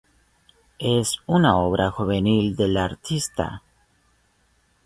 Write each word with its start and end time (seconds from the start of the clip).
Es 0.79 1.19
una 1.27 1.59
obra 1.59 1.91
juvenil 1.91 2.55
del 2.55 2.77
artista. 2.77 3.61